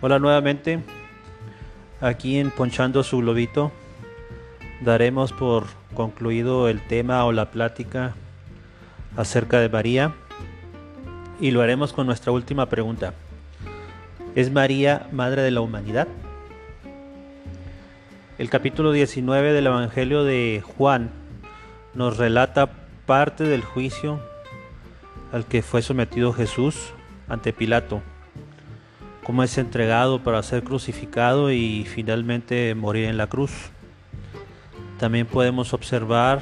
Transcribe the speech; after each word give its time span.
Hola 0.00 0.20
nuevamente, 0.20 0.78
aquí 2.00 2.38
en 2.38 2.52
Ponchando 2.52 3.02
su 3.02 3.18
Globito 3.18 3.72
daremos 4.80 5.32
por 5.32 5.64
concluido 5.92 6.68
el 6.68 6.80
tema 6.86 7.24
o 7.24 7.32
la 7.32 7.50
plática 7.50 8.14
acerca 9.16 9.58
de 9.58 9.68
María 9.68 10.14
y 11.40 11.50
lo 11.50 11.62
haremos 11.62 11.92
con 11.92 12.06
nuestra 12.06 12.30
última 12.30 12.66
pregunta. 12.66 13.12
¿Es 14.36 14.52
María 14.52 15.08
madre 15.10 15.42
de 15.42 15.50
la 15.50 15.62
humanidad? 15.62 16.06
El 18.38 18.50
capítulo 18.50 18.92
19 18.92 19.52
del 19.52 19.66
Evangelio 19.66 20.22
de 20.22 20.62
Juan 20.76 21.10
nos 21.94 22.18
relata 22.18 22.70
parte 23.04 23.42
del 23.42 23.64
juicio 23.64 24.20
al 25.32 25.44
que 25.44 25.60
fue 25.60 25.82
sometido 25.82 26.32
Jesús 26.32 26.92
ante 27.26 27.52
Pilato 27.52 28.00
cómo 29.28 29.42
es 29.42 29.58
entregado 29.58 30.22
para 30.22 30.42
ser 30.42 30.64
crucificado 30.64 31.52
y 31.52 31.84
finalmente 31.84 32.74
morir 32.74 33.04
en 33.04 33.18
la 33.18 33.26
cruz. 33.26 33.52
También 34.98 35.26
podemos 35.26 35.74
observar 35.74 36.40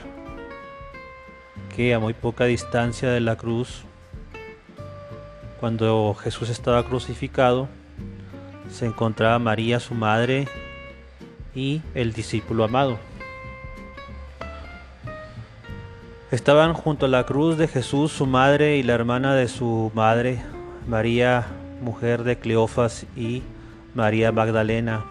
que 1.74 1.92
a 1.92 1.98
muy 1.98 2.14
poca 2.14 2.44
distancia 2.44 3.10
de 3.10 3.18
la 3.18 3.34
cruz, 3.34 3.82
cuando 5.58 6.14
Jesús 6.14 6.48
estaba 6.48 6.86
crucificado, 6.86 7.66
se 8.70 8.86
encontraba 8.86 9.40
María, 9.40 9.80
su 9.80 9.94
madre, 9.94 10.46
y 11.56 11.82
el 11.92 12.12
discípulo 12.12 12.62
amado. 12.62 13.00
Estaban 16.30 16.72
junto 16.72 17.06
a 17.06 17.08
la 17.08 17.26
cruz 17.26 17.58
de 17.58 17.66
Jesús 17.66 18.12
su 18.12 18.26
madre 18.26 18.76
y 18.76 18.84
la 18.84 18.92
hermana 18.92 19.34
de 19.34 19.48
su 19.48 19.90
madre, 19.92 20.40
María 20.86 21.48
mujer 21.80 22.24
de 22.24 22.38
Cleofas 22.38 23.06
y 23.16 23.42
María 23.94 24.32
Magdalena. 24.32 25.04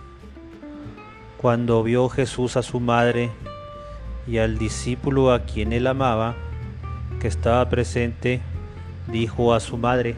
Cuando 1.37 1.83
vio 1.83 2.09
Jesús 2.09 2.57
a 2.57 2.63
su 2.63 2.79
madre 2.79 3.29
y 4.27 4.37
al 4.37 4.57
discípulo 4.57 5.31
a 5.31 5.43
quien 5.43 5.73
él 5.73 5.87
amaba, 5.87 6.35
que 7.19 7.27
estaba 7.27 7.67
presente, 7.69 8.41
dijo 9.07 9.53
a 9.53 9.59
su 9.59 9.77
madre, 9.77 10.15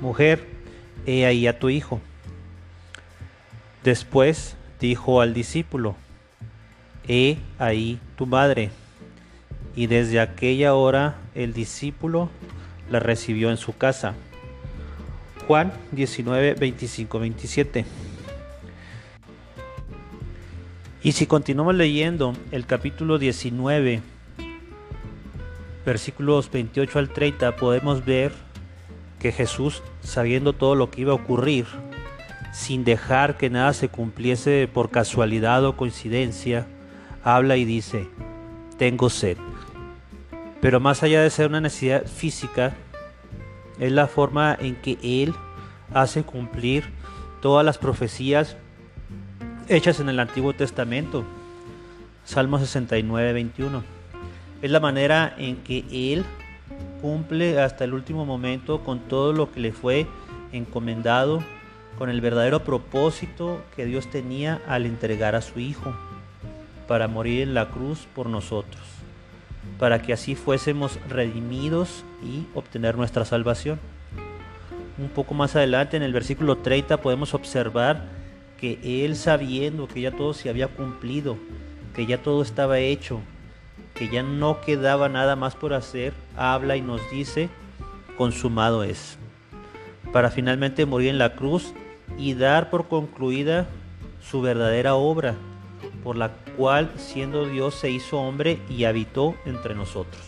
Mujer, 0.00 0.46
he 1.06 1.26
ahí 1.26 1.46
a 1.46 1.58
tu 1.58 1.68
hijo. 1.68 2.00
Después 3.84 4.56
dijo 4.80 5.20
al 5.20 5.34
discípulo, 5.34 5.94
He 7.06 7.38
ahí 7.58 8.00
tu 8.16 8.26
madre. 8.26 8.70
Y 9.74 9.86
desde 9.86 10.20
aquella 10.20 10.74
hora 10.74 11.16
el 11.34 11.52
discípulo 11.52 12.28
la 12.90 13.00
recibió 13.00 13.50
en 13.50 13.56
su 13.56 13.76
casa. 13.76 14.14
Juan 15.46 15.72
19, 15.92 16.54
25, 16.54 17.18
27. 17.18 17.84
Y 21.02 21.12
si 21.12 21.26
continuamos 21.26 21.74
leyendo 21.74 22.32
el 22.52 22.64
capítulo 22.64 23.18
19, 23.18 24.00
versículos 25.84 26.50
28 26.50 26.98
al 26.98 27.08
30, 27.08 27.56
podemos 27.56 28.04
ver 28.04 28.32
que 29.18 29.32
Jesús, 29.32 29.82
sabiendo 30.00 30.52
todo 30.52 30.76
lo 30.76 30.90
que 30.90 31.00
iba 31.00 31.12
a 31.12 31.16
ocurrir, 31.16 31.66
sin 32.52 32.84
dejar 32.84 33.36
que 33.36 33.50
nada 33.50 33.72
se 33.72 33.88
cumpliese 33.88 34.68
por 34.72 34.90
casualidad 34.90 35.64
o 35.64 35.76
coincidencia, 35.76 36.66
habla 37.24 37.56
y 37.56 37.64
dice, 37.64 38.08
tengo 38.78 39.10
sed. 39.10 39.38
Pero 40.60 40.78
más 40.78 41.02
allá 41.02 41.22
de 41.22 41.30
ser 41.30 41.48
una 41.48 41.60
necesidad 41.60 42.06
física, 42.06 42.74
es 43.82 43.90
la 43.90 44.06
forma 44.06 44.56
en 44.60 44.76
que 44.76 44.96
Él 45.02 45.34
hace 45.92 46.22
cumplir 46.22 46.84
todas 47.40 47.66
las 47.66 47.78
profecías 47.78 48.56
hechas 49.68 49.98
en 49.98 50.08
el 50.08 50.20
Antiguo 50.20 50.52
Testamento. 50.52 51.24
Salmo 52.24 52.60
69, 52.60 53.32
21. 53.32 53.82
Es 54.62 54.70
la 54.70 54.78
manera 54.78 55.34
en 55.36 55.56
que 55.56 55.84
Él 55.90 56.24
cumple 57.00 57.60
hasta 57.60 57.82
el 57.82 57.92
último 57.92 58.24
momento 58.24 58.84
con 58.84 59.00
todo 59.00 59.32
lo 59.32 59.50
que 59.50 59.58
le 59.58 59.72
fue 59.72 60.06
encomendado, 60.52 61.42
con 61.98 62.08
el 62.08 62.20
verdadero 62.20 62.62
propósito 62.62 63.60
que 63.74 63.84
Dios 63.84 64.08
tenía 64.08 64.62
al 64.68 64.86
entregar 64.86 65.34
a 65.34 65.42
su 65.42 65.58
Hijo 65.58 65.92
para 66.86 67.08
morir 67.08 67.42
en 67.42 67.54
la 67.54 67.68
cruz 67.68 68.06
por 68.14 68.28
nosotros 68.28 69.01
para 69.82 70.00
que 70.00 70.12
así 70.12 70.36
fuésemos 70.36 71.00
redimidos 71.08 72.04
y 72.22 72.46
obtener 72.54 72.96
nuestra 72.96 73.24
salvación. 73.24 73.80
Un 74.96 75.08
poco 75.08 75.34
más 75.34 75.56
adelante 75.56 75.96
en 75.96 76.04
el 76.04 76.12
versículo 76.12 76.58
30 76.58 76.98
podemos 76.98 77.34
observar 77.34 78.04
que 78.60 78.78
Él 79.04 79.16
sabiendo 79.16 79.88
que 79.88 80.00
ya 80.00 80.12
todo 80.12 80.34
se 80.34 80.48
había 80.48 80.68
cumplido, 80.68 81.36
que 81.96 82.06
ya 82.06 82.22
todo 82.22 82.42
estaba 82.42 82.78
hecho, 82.78 83.22
que 83.96 84.08
ya 84.08 84.22
no 84.22 84.60
quedaba 84.60 85.08
nada 85.08 85.34
más 85.34 85.56
por 85.56 85.74
hacer, 85.74 86.12
habla 86.36 86.76
y 86.76 86.80
nos 86.80 87.00
dice, 87.10 87.48
consumado 88.16 88.84
es, 88.84 89.18
para 90.12 90.30
finalmente 90.30 90.86
morir 90.86 91.08
en 91.08 91.18
la 91.18 91.34
cruz 91.34 91.74
y 92.16 92.34
dar 92.34 92.70
por 92.70 92.86
concluida 92.86 93.66
su 94.20 94.42
verdadera 94.42 94.94
obra, 94.94 95.34
por 96.02 96.16
la 96.16 96.30
cual 96.56 96.90
siendo 96.96 97.46
Dios 97.46 97.74
se 97.74 97.90
hizo 97.90 98.18
hombre 98.18 98.58
y 98.68 98.84
habitó 98.84 99.34
entre 99.44 99.74
nosotros. 99.74 100.22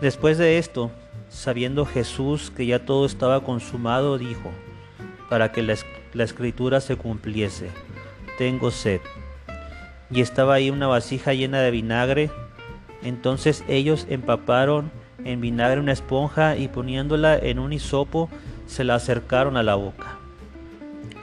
Después 0.00 0.38
de 0.38 0.58
esto, 0.58 0.90
sabiendo 1.28 1.86
Jesús 1.86 2.50
que 2.50 2.66
ya 2.66 2.84
todo 2.84 3.06
estaba 3.06 3.42
consumado, 3.42 4.18
dijo, 4.18 4.50
para 5.28 5.52
que 5.52 5.62
la, 5.62 5.74
escritura 6.22 6.80
se 6.80 6.96
cumpliese, 6.96 7.70
tengo 8.38 8.70
sed. 8.70 9.00
Y 10.10 10.20
estaba 10.20 10.54
ahí 10.54 10.70
una 10.70 10.86
vasija 10.86 11.34
llena 11.34 11.60
de 11.60 11.70
vinagre, 11.70 12.30
entonces 13.02 13.64
ellos 13.68 14.06
empaparon 14.08 14.90
en 15.24 15.40
vinagre 15.40 15.80
una 15.80 15.92
esponja 15.92 16.56
y 16.56 16.68
poniéndola 16.68 17.36
en 17.36 17.58
un 17.58 17.72
hisopo, 17.72 18.28
se 18.66 18.84
la 18.84 18.94
acercaron 18.94 19.56
a 19.56 19.62
la 19.62 19.74
boca. 19.74 20.18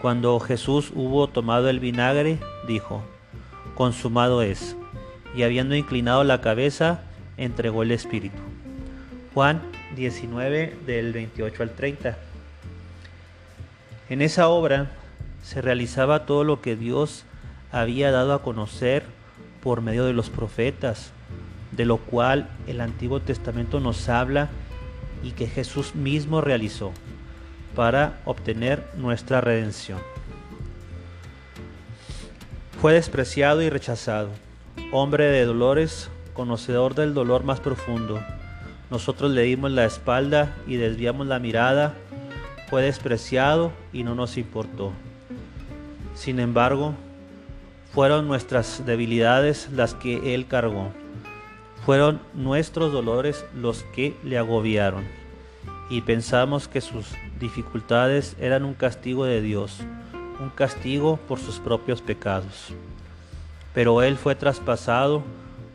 Cuando 0.02 0.40
Jesús 0.40 0.92
hubo 0.96 1.28
tomado 1.28 1.70
el 1.70 1.80
vinagre, 1.80 2.40
dijo, 2.68 3.04
consumado 3.76 4.42
es, 4.42 4.76
y 5.36 5.44
habiendo 5.44 5.76
inclinado 5.76 6.24
la 6.24 6.42
cabeza, 6.42 7.02
entregó 7.38 7.84
el 7.84 7.92
Espíritu. 7.92 8.38
Juan 9.34 9.62
19 9.96 10.78
del 10.86 11.14
28 11.14 11.64
al 11.64 11.72
30. 11.72 12.18
En 14.10 14.22
esa 14.22 14.48
obra 14.48 14.92
se 15.42 15.62
realizaba 15.62 16.26
todo 16.26 16.44
lo 16.44 16.62
que 16.62 16.76
Dios 16.76 17.26
había 17.72 18.12
dado 18.12 18.34
a 18.34 18.44
conocer 18.44 19.04
por 19.62 19.82
medio 19.82 20.06
de 20.06 20.14
los 20.14 20.30
profetas, 20.30 21.12
de 21.72 21.86
lo 21.86 21.98
cual 21.98 22.50
el 22.68 22.82
Antiguo 22.82 23.20
Testamento 23.22 23.80
nos 23.80 24.10
habla 24.10 24.50
y 25.24 25.32
que 25.32 25.48
Jesús 25.48 25.96
mismo 25.96 26.42
realizó 26.42 26.92
para 27.76 28.20
obtener 28.26 28.86
nuestra 28.98 29.42
redención. 29.42 30.00
Fue 32.84 32.92
despreciado 32.92 33.62
y 33.62 33.70
rechazado, 33.70 34.28
hombre 34.92 35.28
de 35.28 35.46
dolores, 35.46 36.10
conocedor 36.34 36.96
del 36.96 37.14
dolor 37.14 37.46
más 37.46 37.62
profundo. 37.62 38.20
Nosotros 38.92 39.32
le 39.32 39.44
dimos 39.44 39.72
la 39.72 39.86
espalda 39.86 40.54
y 40.68 40.76
desviamos 40.76 41.28
la 41.28 41.40
mirada. 41.40 41.94
Fue 42.70 42.82
despreciado 42.82 43.72
y 43.94 44.04
no 44.04 44.16
nos 44.16 44.36
importó. 44.36 44.92
Sin 46.14 46.42
embargo, 46.42 46.94
fueron 47.94 48.28
nuestras 48.28 48.86
debilidades 48.86 49.70
las 49.72 49.94
que 49.94 50.36
Él 50.36 50.48
cargó. 50.48 50.92
Fueron 51.86 52.20
nuestros 52.34 52.92
dolores 52.92 53.46
los 53.56 53.84
que 53.96 54.14
le 54.26 54.38
agobiaron. 54.38 55.06
Y 55.90 56.02
pensamos 56.02 56.68
que 56.68 56.82
sus 56.82 57.08
dificultades 57.40 58.36
eran 58.42 58.66
un 58.66 58.74
castigo 58.74 59.24
de 59.24 59.42
Dios, 59.42 59.80
un 60.44 60.50
castigo 60.50 61.18
por 61.28 61.40
sus 61.40 61.60
propios 61.60 62.02
pecados. 62.02 62.74
Pero 63.74 64.02
Él 64.04 64.18
fue 64.18 64.36
traspasado 64.36 65.24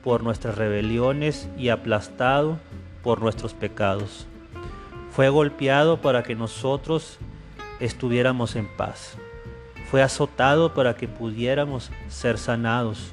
por 0.04 0.22
nuestras 0.22 0.56
rebeliones 0.56 1.48
y 1.56 1.70
aplastado 1.70 2.58
por 3.02 3.20
nuestros 3.20 3.54
pecados. 3.54 4.26
Fue 5.10 5.30
golpeado 5.30 6.00
para 6.00 6.22
que 6.22 6.36
nosotros 6.36 7.18
estuviéramos 7.80 8.54
en 8.56 8.68
paz. 8.76 9.16
Fue 9.90 10.02
azotado 10.02 10.74
para 10.74 10.94
que 10.94 11.08
pudiéramos 11.08 11.90
ser 12.08 12.38
sanados. 12.38 13.12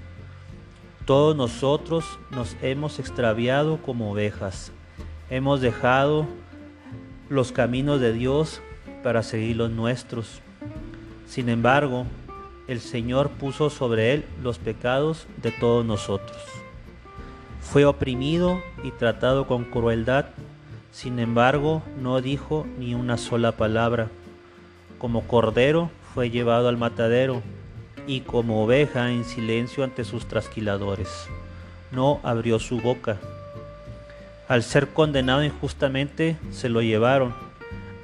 Todos 1.05 1.35
nosotros 1.35 2.19
nos 2.31 2.55
hemos 2.61 2.99
extraviado 2.99 3.77
como 3.81 4.11
ovejas. 4.11 4.71
Hemos 5.29 5.61
dejado 5.61 6.27
los 7.29 7.51
caminos 7.51 8.01
de 8.01 8.11
Dios 8.11 8.61
para 9.03 9.23
seguir 9.23 9.55
los 9.55 9.71
nuestros. 9.71 10.41
Sin 11.27 11.50
embargo, 11.50 12.06
el 12.68 12.80
Señor 12.80 13.30
puso 13.30 13.69
sobre 13.69 14.13
él 14.13 14.25
los 14.42 14.57
pecados 14.57 15.27
de 15.42 15.51
todos 15.51 15.86
nosotros. 15.86 16.38
Fue 17.62 17.86
oprimido 17.86 18.62
y 18.83 18.92
tratado 18.92 19.48
con 19.48 19.66
crueldad, 19.66 20.25
sin 20.92 21.19
embargo 21.19 21.83
no 22.01 22.22
dijo 22.22 22.66
ni 22.80 22.95
una 22.95 23.18
sola 23.18 23.51
palabra. 23.54 24.10
como 24.98 25.27
cordero 25.27 25.92
fue 26.13 26.30
llevado 26.30 26.69
al 26.69 26.77
matadero, 26.77 27.44
y 28.07 28.22
como 28.22 28.63
oveja 28.63 29.12
en 29.12 29.25
silencio 29.25 29.83
ante 29.83 30.04
sus 30.04 30.25
trasquiladores. 30.25 31.27
No 31.92 32.19
abrió 32.24 32.60
su 32.60 32.80
boca. 32.80 33.18
Al 34.48 34.63
ser 34.63 34.89
condenado 34.89 35.44
injustamente, 35.44 36.38
se 36.51 36.69
lo 36.69 36.81
llevaron. 36.81 37.33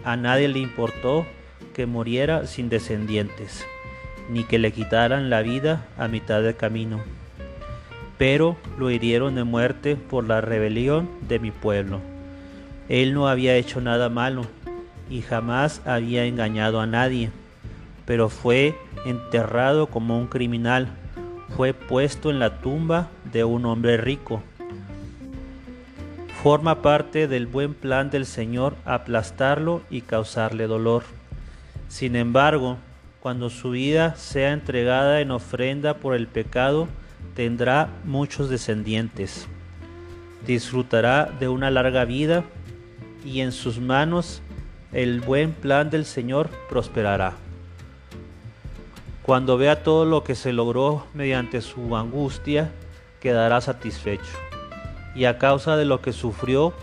A 0.03 0.15
nadie 0.15 0.47
le 0.47 0.59
importó 0.59 1.25
que 1.71 1.85
muriera 1.85 2.47
sin 2.47 2.69
descendientes, 2.69 3.65
ni 4.29 4.43
que 4.43 4.59
le 4.59 4.71
quitaran 4.71 5.29
la 5.29 5.41
vida 5.41 5.85
a 5.97 6.07
mitad 6.07 6.41
de 6.41 6.55
camino. 6.55 6.99
Pero 8.17 8.57
lo 8.77 8.91
hirieron 8.91 9.35
de 9.35 9.43
muerte 9.43 9.95
por 9.95 10.25
la 10.27 10.41
rebelión 10.41 11.09
de 11.27 11.39
mi 11.39 11.51
pueblo. 11.51 11.99
Él 12.89 13.13
no 13.13 13.27
había 13.27 13.55
hecho 13.55 13.81
nada 13.81 14.09
malo 14.09 14.45
y 15.09 15.21
jamás 15.21 15.81
había 15.85 16.25
engañado 16.25 16.79
a 16.79 16.87
nadie, 16.87 17.31
pero 18.05 18.29
fue 18.29 18.75
enterrado 19.05 19.87
como 19.87 20.17
un 20.17 20.27
criminal. 20.27 20.87
Fue 21.55 21.73
puesto 21.73 22.29
en 22.29 22.39
la 22.39 22.61
tumba 22.61 23.09
de 23.31 23.43
un 23.43 23.65
hombre 23.65 23.97
rico. 23.97 24.41
Forma 26.41 26.81
parte 26.81 27.27
del 27.27 27.45
buen 27.45 27.73
plan 27.73 28.09
del 28.09 28.25
Señor 28.25 28.75
aplastarlo 28.85 29.81
y 29.89 30.01
causarle 30.01 30.65
dolor. 30.65 31.03
Sin 31.91 32.15
embargo, 32.15 32.77
cuando 33.19 33.49
su 33.49 33.71
vida 33.71 34.15
sea 34.15 34.53
entregada 34.53 35.19
en 35.19 35.29
ofrenda 35.29 35.95
por 35.95 36.15
el 36.15 36.25
pecado, 36.25 36.87
tendrá 37.35 37.89
muchos 38.05 38.49
descendientes. 38.49 39.45
Disfrutará 40.47 41.25
de 41.25 41.49
una 41.49 41.69
larga 41.69 42.05
vida 42.05 42.45
y 43.25 43.41
en 43.41 43.51
sus 43.51 43.81
manos 43.81 44.41
el 44.93 45.19
buen 45.19 45.51
plan 45.51 45.89
del 45.89 46.05
Señor 46.05 46.49
prosperará. 46.69 47.33
Cuando 49.21 49.57
vea 49.57 49.83
todo 49.83 50.05
lo 50.05 50.23
que 50.23 50.35
se 50.35 50.53
logró 50.53 51.05
mediante 51.13 51.59
su 51.59 51.97
angustia, 51.97 52.71
quedará 53.19 53.59
satisfecho. 53.59 54.37
Y 55.13 55.25
a 55.25 55.37
causa 55.37 55.75
de 55.75 55.83
lo 55.83 56.01
que 56.01 56.13
sufrió, 56.13 56.73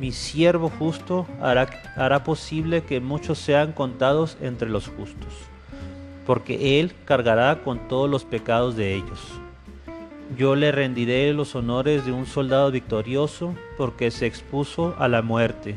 mi 0.00 0.12
siervo 0.12 0.70
justo 0.70 1.26
hará, 1.40 1.68
hará 1.96 2.24
posible 2.24 2.82
que 2.82 3.00
muchos 3.00 3.38
sean 3.38 3.72
contados 3.72 4.36
entre 4.40 4.68
los 4.68 4.88
justos, 4.88 5.34
porque 6.26 6.80
él 6.80 6.92
cargará 7.04 7.62
con 7.62 7.88
todos 7.88 8.08
los 8.08 8.24
pecados 8.24 8.76
de 8.76 8.94
ellos. 8.94 9.20
Yo 10.36 10.56
le 10.56 10.72
rendiré 10.72 11.32
los 11.34 11.54
honores 11.54 12.06
de 12.06 12.12
un 12.12 12.26
soldado 12.26 12.70
victorioso, 12.70 13.54
porque 13.76 14.10
se 14.10 14.26
expuso 14.26 14.94
a 14.98 15.06
la 15.08 15.20
muerte. 15.20 15.76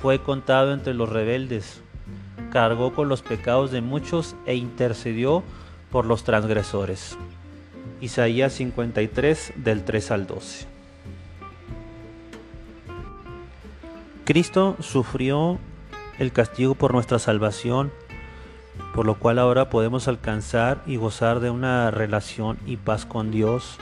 Fue 0.00 0.20
contado 0.20 0.72
entre 0.72 0.94
los 0.94 1.08
rebeldes, 1.08 1.82
cargó 2.52 2.94
con 2.94 3.08
los 3.08 3.22
pecados 3.22 3.72
de 3.72 3.80
muchos 3.80 4.36
e 4.46 4.54
intercedió 4.54 5.42
por 5.90 6.06
los 6.06 6.22
transgresores. 6.22 7.18
Isaías 8.00 8.52
53 8.52 9.54
del 9.56 9.84
3 9.84 10.10
al 10.12 10.26
12. 10.26 10.73
Cristo 14.24 14.76
sufrió 14.80 15.58
el 16.18 16.32
castigo 16.32 16.74
por 16.74 16.94
nuestra 16.94 17.18
salvación, 17.18 17.92
por 18.94 19.04
lo 19.04 19.18
cual 19.18 19.38
ahora 19.38 19.68
podemos 19.68 20.08
alcanzar 20.08 20.82
y 20.86 20.96
gozar 20.96 21.40
de 21.40 21.50
una 21.50 21.90
relación 21.90 22.56
y 22.64 22.78
paz 22.78 23.04
con 23.04 23.30
Dios. 23.30 23.76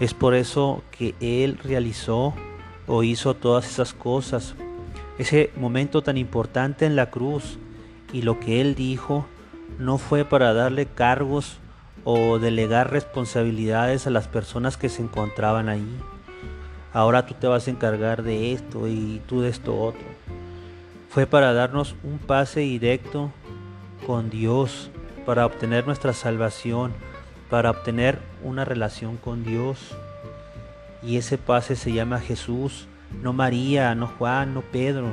Es 0.00 0.14
por 0.14 0.34
eso 0.34 0.82
que 0.90 1.14
Él 1.20 1.60
realizó 1.62 2.34
o 2.88 3.04
hizo 3.04 3.34
todas 3.34 3.70
esas 3.70 3.94
cosas. 3.94 4.56
Ese 5.16 5.52
momento 5.56 6.02
tan 6.02 6.16
importante 6.16 6.84
en 6.84 6.96
la 6.96 7.10
cruz 7.10 7.56
y 8.12 8.22
lo 8.22 8.40
que 8.40 8.60
Él 8.60 8.74
dijo 8.74 9.26
no 9.78 9.98
fue 9.98 10.24
para 10.24 10.54
darle 10.54 10.86
cargos 10.86 11.58
o 12.02 12.40
delegar 12.40 12.90
responsabilidades 12.90 14.08
a 14.08 14.10
las 14.10 14.26
personas 14.26 14.76
que 14.76 14.88
se 14.88 15.02
encontraban 15.02 15.68
ahí 15.68 15.86
ahora 16.96 17.26
tú 17.26 17.34
te 17.34 17.46
vas 17.46 17.68
a 17.68 17.70
encargar 17.70 18.22
de 18.22 18.54
esto 18.54 18.88
y 18.88 19.20
tú 19.26 19.42
de 19.42 19.50
esto 19.50 19.78
otro. 19.78 20.06
Fue 21.10 21.26
para 21.26 21.52
darnos 21.52 21.94
un 22.02 22.18
pase 22.18 22.60
directo 22.60 23.30
con 24.06 24.30
Dios, 24.30 24.90
para 25.26 25.44
obtener 25.44 25.86
nuestra 25.86 26.14
salvación, 26.14 26.94
para 27.50 27.70
obtener 27.70 28.18
una 28.42 28.64
relación 28.64 29.18
con 29.18 29.44
Dios. 29.44 29.94
Y 31.02 31.18
ese 31.18 31.36
pase 31.36 31.76
se 31.76 31.92
llama 31.92 32.18
Jesús, 32.18 32.88
no 33.22 33.34
María, 33.34 33.94
no 33.94 34.06
Juan, 34.06 34.54
no 34.54 34.62
Pedro. 34.62 35.10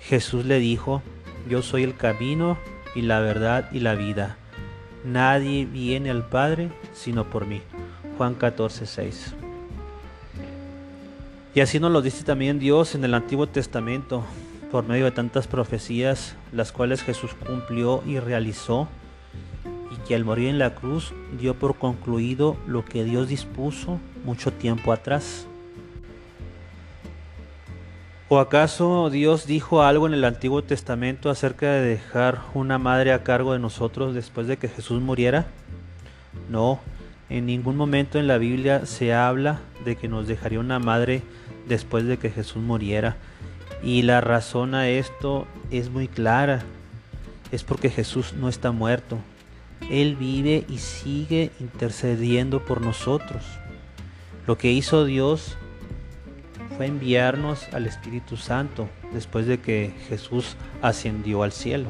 Jesús 0.00 0.46
le 0.46 0.58
dijo, 0.58 1.02
yo 1.50 1.60
soy 1.60 1.82
el 1.82 1.98
camino 1.98 2.56
y 2.94 3.02
la 3.02 3.20
verdad 3.20 3.68
y 3.72 3.80
la 3.80 3.94
vida. 3.94 4.38
Nadie 5.04 5.66
viene 5.66 6.10
al 6.10 6.26
Padre 6.26 6.70
sino 6.94 7.28
por 7.28 7.44
mí. 7.44 7.60
Juan 8.16 8.34
14, 8.34 8.86
6. 8.86 9.34
Y 11.54 11.60
así 11.60 11.78
nos 11.78 11.92
lo 11.92 12.00
dice 12.00 12.24
también 12.24 12.58
Dios 12.58 12.94
en 12.94 13.04
el 13.04 13.12
Antiguo 13.12 13.46
Testamento, 13.46 14.24
por 14.70 14.86
medio 14.86 15.04
de 15.04 15.10
tantas 15.10 15.46
profecías, 15.46 16.34
las 16.50 16.72
cuales 16.72 17.02
Jesús 17.02 17.32
cumplió 17.34 18.02
y 18.06 18.18
realizó, 18.18 18.88
y 19.90 19.96
que 20.08 20.14
al 20.14 20.24
morir 20.24 20.48
en 20.48 20.58
la 20.58 20.74
cruz 20.74 21.12
dio 21.38 21.54
por 21.54 21.76
concluido 21.76 22.56
lo 22.66 22.86
que 22.86 23.04
Dios 23.04 23.28
dispuso 23.28 24.00
mucho 24.24 24.50
tiempo 24.50 24.94
atrás. 24.94 25.46
¿O 28.30 28.38
acaso 28.40 29.10
Dios 29.10 29.46
dijo 29.46 29.82
algo 29.82 30.06
en 30.06 30.14
el 30.14 30.24
Antiguo 30.24 30.62
Testamento 30.62 31.28
acerca 31.28 31.70
de 31.70 31.82
dejar 31.82 32.40
una 32.54 32.78
madre 32.78 33.12
a 33.12 33.22
cargo 33.22 33.52
de 33.52 33.58
nosotros 33.58 34.14
después 34.14 34.46
de 34.46 34.56
que 34.56 34.68
Jesús 34.68 35.02
muriera? 35.02 35.44
No, 36.48 36.80
en 37.28 37.44
ningún 37.44 37.76
momento 37.76 38.18
en 38.18 38.26
la 38.26 38.38
Biblia 38.38 38.86
se 38.86 39.12
habla 39.12 39.60
de 39.84 39.96
que 39.96 40.08
nos 40.08 40.26
dejaría 40.26 40.60
una 40.60 40.78
madre 40.78 41.22
después 41.68 42.04
de 42.06 42.18
que 42.18 42.30
Jesús 42.30 42.62
muriera. 42.62 43.16
Y 43.82 44.02
la 44.02 44.20
razón 44.20 44.74
a 44.74 44.88
esto 44.88 45.46
es 45.70 45.90
muy 45.90 46.08
clara. 46.08 46.62
Es 47.50 47.64
porque 47.64 47.90
Jesús 47.90 48.34
no 48.34 48.48
está 48.48 48.72
muerto. 48.72 49.18
Él 49.90 50.16
vive 50.16 50.64
y 50.68 50.78
sigue 50.78 51.50
intercediendo 51.60 52.64
por 52.64 52.80
nosotros. 52.80 53.42
Lo 54.46 54.58
que 54.58 54.72
hizo 54.72 55.04
Dios 55.04 55.56
fue 56.76 56.86
enviarnos 56.86 57.72
al 57.72 57.86
Espíritu 57.86 58.36
Santo 58.36 58.88
después 59.12 59.46
de 59.46 59.60
que 59.60 59.92
Jesús 60.08 60.56
ascendió 60.80 61.42
al 61.42 61.52
cielo. 61.52 61.88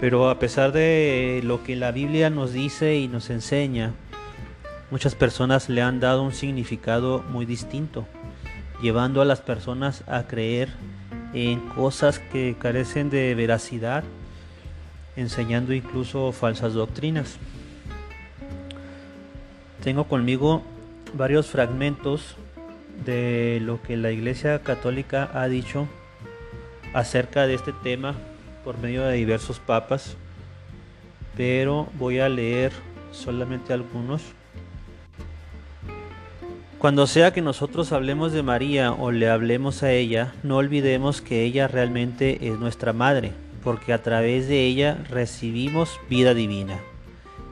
Pero 0.00 0.30
a 0.30 0.38
pesar 0.38 0.72
de 0.72 1.40
lo 1.44 1.62
que 1.62 1.76
la 1.76 1.92
Biblia 1.92 2.30
nos 2.30 2.52
dice 2.52 2.96
y 2.96 3.08
nos 3.08 3.30
enseña, 3.30 3.92
muchas 4.90 5.14
personas 5.14 5.68
le 5.68 5.82
han 5.82 6.00
dado 6.00 6.22
un 6.22 6.32
significado 6.32 7.22
muy 7.28 7.46
distinto, 7.46 8.06
llevando 8.82 9.20
a 9.22 9.24
las 9.24 9.40
personas 9.40 10.04
a 10.08 10.26
creer 10.26 10.68
en 11.32 11.60
cosas 11.60 12.18
que 12.18 12.56
carecen 12.58 13.10
de 13.10 13.34
veracidad, 13.34 14.04
enseñando 15.16 15.72
incluso 15.72 16.32
falsas 16.32 16.74
doctrinas. 16.74 17.38
Tengo 19.82 20.04
conmigo 20.04 20.62
varios 21.14 21.46
fragmentos 21.46 22.36
de 23.04 23.60
lo 23.62 23.80
que 23.82 23.96
la 23.96 24.10
Iglesia 24.10 24.62
Católica 24.62 25.30
ha 25.32 25.48
dicho 25.48 25.88
acerca 26.92 27.46
de 27.46 27.54
este 27.54 27.72
tema 27.72 28.14
por 28.64 28.78
medio 28.78 29.04
de 29.04 29.14
diversos 29.14 29.58
papas, 29.58 30.16
pero 31.36 31.88
voy 31.94 32.18
a 32.18 32.28
leer 32.28 32.72
solamente 33.12 33.72
algunos. 33.72 34.22
Cuando 36.80 37.06
sea 37.06 37.32
que 37.34 37.42
nosotros 37.42 37.92
hablemos 37.92 38.32
de 38.32 38.42
María 38.42 38.92
o 38.92 39.10
le 39.10 39.28
hablemos 39.28 39.82
a 39.82 39.92
ella, 39.92 40.32
no 40.42 40.56
olvidemos 40.56 41.20
que 41.20 41.44
ella 41.44 41.68
realmente 41.68 42.48
es 42.48 42.58
nuestra 42.58 42.94
madre, 42.94 43.32
porque 43.62 43.92
a 43.92 44.02
través 44.02 44.48
de 44.48 44.64
ella 44.64 44.96
recibimos 45.10 46.00
vida 46.08 46.32
divina. 46.32 46.80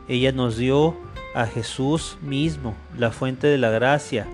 Ella 0.09 0.33
nos 0.33 0.57
dio 0.57 0.97
a 1.35 1.45
Jesús 1.45 2.17
mismo, 2.23 2.75
la 2.97 3.11
fuente 3.11 3.49
de 3.49 3.59
la 3.59 3.69
gracia. 3.69 4.27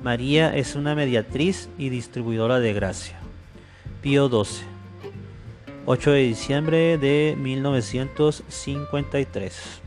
María 0.00 0.56
es 0.56 0.76
una 0.76 0.94
mediatriz 0.94 1.68
y 1.76 1.88
distribuidora 1.88 2.60
de 2.60 2.72
gracia. 2.72 3.18
Pío 4.00 4.28
12. 4.28 4.62
8 5.86 6.10
de 6.12 6.22
diciembre 6.22 6.98
de 6.98 7.34
1953. 7.36 9.80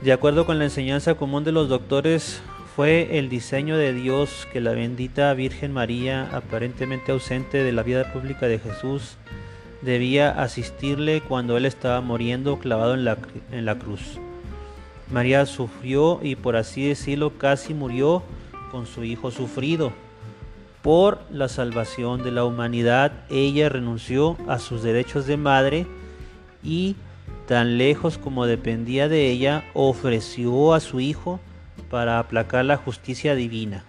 De 0.00 0.12
acuerdo 0.12 0.46
con 0.46 0.58
la 0.58 0.64
enseñanza 0.64 1.14
común 1.14 1.44
de 1.44 1.52
los 1.52 1.68
doctores, 1.68 2.40
fue 2.76 3.18
el 3.18 3.28
diseño 3.28 3.76
de 3.76 3.92
Dios 3.92 4.46
que 4.52 4.60
la 4.60 4.70
bendita 4.72 5.34
Virgen 5.34 5.72
María, 5.72 6.28
aparentemente 6.32 7.10
ausente 7.10 7.64
de 7.64 7.72
la 7.72 7.82
vida 7.82 8.12
pública 8.12 8.46
de 8.46 8.60
Jesús, 8.60 9.16
debía 9.82 10.30
asistirle 10.30 11.20
cuando 11.20 11.56
él 11.56 11.64
estaba 11.64 12.00
muriendo 12.00 12.58
clavado 12.58 12.94
en 12.94 13.04
la, 13.04 13.18
en 13.50 13.64
la 13.64 13.78
cruz. 13.78 14.18
María 15.10 15.46
sufrió 15.46 16.20
y 16.22 16.36
por 16.36 16.56
así 16.56 16.86
decirlo 16.86 17.36
casi 17.38 17.74
murió 17.74 18.22
con 18.70 18.86
su 18.86 19.02
hijo 19.04 19.30
sufrido 19.30 19.92
por 20.82 21.20
la 21.30 21.48
salvación 21.48 22.22
de 22.22 22.30
la 22.30 22.44
humanidad, 22.44 23.12
ella 23.30 23.68
renunció 23.68 24.36
a 24.46 24.58
sus 24.58 24.82
derechos 24.82 25.26
de 25.26 25.36
madre 25.36 25.86
y, 26.62 26.96
tan 27.46 27.78
lejos 27.78 28.18
como 28.18 28.46
dependía 28.46 29.08
de 29.08 29.30
ella, 29.30 29.64
ofreció 29.74 30.74
a 30.74 30.80
su 30.80 31.00
Hijo 31.00 31.40
para 31.90 32.18
aplacar 32.18 32.64
la 32.64 32.76
justicia 32.76 33.34
divina. 33.34 33.84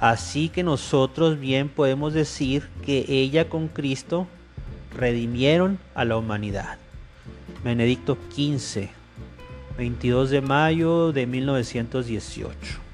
Así 0.00 0.48
que 0.48 0.62
nosotros 0.62 1.40
bien 1.40 1.68
podemos 1.68 2.14
decir 2.14 2.68
que 2.84 3.04
ella 3.08 3.48
con 3.48 3.68
Cristo 3.68 4.28
redimieron 4.96 5.78
a 5.94 6.04
la 6.04 6.16
humanidad. 6.16 6.78
Benedicto 7.64 8.16
XV, 8.30 8.88
22 9.76 10.30
de 10.30 10.40
mayo 10.40 11.12
de 11.12 11.26
1918. 11.26 12.88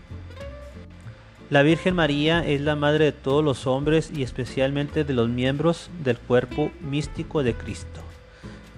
La 1.51 1.63
Virgen 1.63 1.95
María 1.95 2.45
es 2.45 2.63
la 2.63 2.75
madre 2.75 3.07
de 3.07 3.13
todos 3.13 3.45
los 3.45 3.67
hombres 3.67 4.11
y 4.15 4.23
especialmente 4.23 5.05
de 5.05 5.13
los 5.13 5.29
miembros 5.29 5.91
del 6.03 6.19
cuerpo 6.19 6.71
místico 6.81 7.43
de 7.43 7.53
Cristo, 7.53 8.01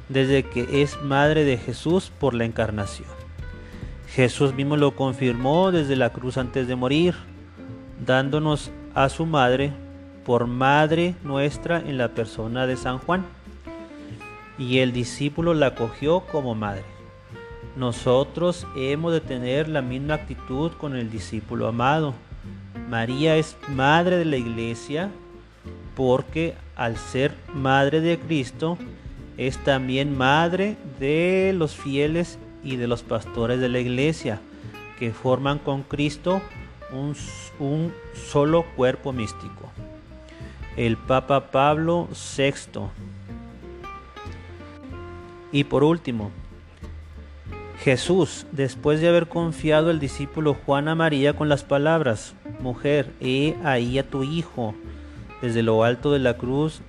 desde 0.08 0.44
que 0.44 0.82
es 0.82 1.00
madre 1.02 1.44
de 1.44 1.56
Jesús 1.56 2.12
por 2.18 2.34
la 2.34 2.44
encarnación. 2.44 3.08
Jesús 4.08 4.54
mismo 4.54 4.76
lo 4.76 4.96
confirmó 4.96 5.72
desde 5.72 5.96
la 5.96 6.10
cruz 6.10 6.38
antes 6.38 6.68
de 6.68 6.76
morir, 6.76 7.14
dándonos 8.04 8.70
a 8.94 9.08
su 9.08 9.26
madre 9.26 9.72
por 10.24 10.46
madre 10.46 11.14
nuestra 11.22 11.78
en 11.78 11.98
la 11.98 12.08
persona 12.08 12.66
de 12.66 12.76
San 12.76 12.98
Juan. 12.98 13.24
Y 14.58 14.78
el 14.78 14.92
discípulo 14.92 15.54
la 15.54 15.66
acogió 15.66 16.20
como 16.20 16.54
madre. 16.54 16.84
Nosotros 17.76 18.66
hemos 18.74 19.12
de 19.12 19.20
tener 19.20 19.68
la 19.68 19.82
misma 19.82 20.14
actitud 20.14 20.72
con 20.72 20.96
el 20.96 21.10
discípulo 21.10 21.68
amado. 21.68 22.14
María 22.88 23.36
es 23.36 23.56
madre 23.68 24.16
de 24.16 24.24
la 24.24 24.38
iglesia 24.38 25.10
porque 25.94 26.54
al 26.74 26.96
ser 26.96 27.34
madre 27.54 28.00
de 28.00 28.18
Cristo 28.18 28.78
es 29.36 29.58
también 29.58 30.16
madre 30.16 30.76
de 30.98 31.52
los 31.56 31.74
fieles 31.74 32.38
y 32.62 32.76
de 32.76 32.86
los 32.86 33.02
pastores 33.02 33.60
de 33.60 33.68
la 33.68 33.78
iglesia 33.78 34.40
que 34.98 35.12
forman 35.12 35.58
con 35.58 35.82
Cristo 35.82 36.40
un, 36.92 37.92
solo 38.14 38.64
cuerpo 38.76 39.12
místico. 39.12 39.70
El 40.76 40.96
Papa 40.96 41.50
Pablo 41.50 42.08
VI. 42.36 42.88
Y 45.52 45.64
por 45.64 45.84
último, 45.84 46.30
Jesús, 47.82 48.46
después 48.52 49.00
de 49.00 49.08
haber 49.08 49.28
confiado 49.28 49.90
al 49.90 50.00
discípulo 50.00 50.54
Juan 50.54 50.88
a 50.88 50.94
María 50.94 51.34
con 51.34 51.48
las 51.48 51.64
palabras, 51.64 52.34
Mujer, 52.60 53.12
he 53.20 53.54
ahí 53.64 53.98
a 53.98 54.08
tu 54.08 54.22
hijo, 54.22 54.74
desde 55.42 55.62
lo 55.62 55.84
alto 55.84 56.12
de 56.12 56.18
la 56.18 56.36
cruz, 56.36 56.80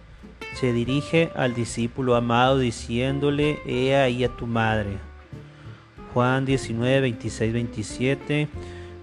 se 0.60 0.74
dirige 0.74 1.30
al 1.36 1.54
discípulo 1.54 2.16
amado 2.16 2.58
diciéndole, 2.58 3.60
he 3.68 3.96
ahí 3.96 4.24
a 4.24 4.30
tu 4.30 4.48
madre. 4.48 4.98
Juan 6.14 6.46
19, 6.46 7.02
26, 7.02 7.54
27 7.54 8.48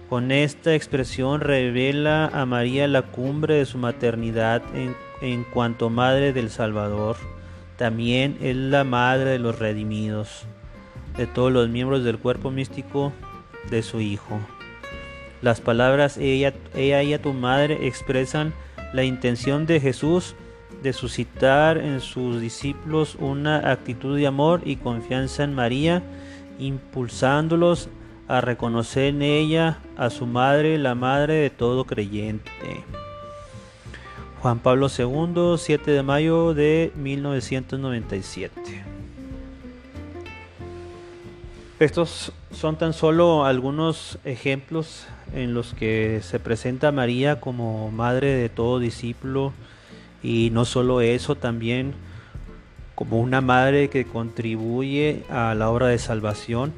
con 0.09 0.31
esta 0.31 0.75
expresión 0.75 1.39
revela 1.39 2.27
a 2.27 2.45
María 2.45 2.89
la 2.89 3.03
cumbre 3.03 3.55
de 3.55 3.65
su 3.65 3.77
maternidad 3.77 4.61
en, 5.21 5.43
cuanto 5.45 5.89
madre 5.89 6.33
del 6.33 6.49
Salvador. 6.49 7.15
También 7.77 8.37
es 8.41 8.55
la 8.57 8.83
madre 8.83 9.31
de 9.31 9.39
los 9.39 9.57
redimidos, 9.57 10.43
de 11.15 11.25
todos 11.25 11.53
los 11.53 11.69
miembros 11.69 12.03
del 12.03 12.19
cuerpo 12.19 12.51
místico 12.51 13.13
de 13.69 13.81
su 13.81 14.01
Hijo. 14.01 14.39
Las 15.41 15.61
palabras 15.61 16.17
ella 16.17 16.53
y 16.75 17.13
a 17.13 17.21
tu 17.21 17.31
madre 17.31 17.87
expresan 17.87 18.53
la 18.93 19.03
intención 19.03 19.65
de 19.65 19.79
Jesús 19.79 20.35
de 20.85 20.93
suscitar 20.93 21.79
en 21.79 21.99
sus 21.99 22.39
discípulos 22.39 23.15
una 23.19 23.71
actitud 23.71 24.15
de 24.15 24.27
amor 24.27 24.61
y 24.65 24.75
confianza 24.75 25.43
en 25.43 25.55
María, 25.55 26.03
impulsándolos 26.59 27.89
a 28.27 28.39
reconocer 28.39 29.05
en 29.05 29.23
ella 29.23 29.79
a 29.97 30.11
su 30.11 30.27
madre, 30.27 30.77
la 30.77 30.93
madre 30.93 31.33
de 31.33 31.49
todo 31.49 31.85
creyente. 31.85 32.83
Juan 34.43 34.59
Pablo 34.59 34.87
II, 34.95 35.55
7 35.57 35.89
de 35.89 36.03
mayo 36.03 36.53
de 36.53 36.91
1997. 36.95 38.83
Estos 41.79 42.31
son 42.51 42.77
tan 42.77 42.93
solo 42.93 43.43
algunos 43.43 44.19
ejemplos 44.23 45.07
en 45.33 45.55
los 45.55 45.73
que 45.73 46.19
se 46.21 46.39
presenta 46.39 46.91
María 46.91 47.41
como 47.41 47.89
madre 47.89 48.35
de 48.35 48.49
todo 48.49 48.77
discípulo 48.77 49.51
y 50.25 50.49
no 50.49 50.65
solo 50.65 51.01
eso, 51.01 51.35
también 51.35 51.93
como 52.95 53.19
una 53.19 53.41
madre 53.41 53.89
que 53.89 54.05
contribuye 54.05 55.23
a 55.29 55.53
la 55.53 55.69
obra 55.69 55.87
de 55.87 55.99
salvación 55.99 56.73